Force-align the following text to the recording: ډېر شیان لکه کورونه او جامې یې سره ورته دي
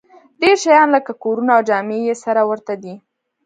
ډېر 0.41 0.55
شیان 0.63 0.87
لکه 0.95 1.11
کورونه 1.23 1.51
او 1.57 1.61
جامې 1.69 1.97
یې 2.07 2.15
سره 2.23 2.41
ورته 2.49 2.73
دي 2.83 2.95